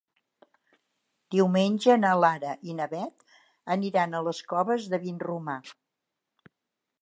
Diumenge 1.35 1.97
na 1.99 2.13
Lara 2.25 2.53
i 2.71 2.77
na 2.79 2.87
Beth 2.95 3.27
aniran 3.77 4.17
a 4.17 4.23
les 4.29 4.41
Coves 4.55 4.89
de 4.95 5.01
Vinromà. 5.05 5.61